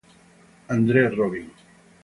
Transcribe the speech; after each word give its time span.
André 0.75 1.05
Robin 1.13 1.45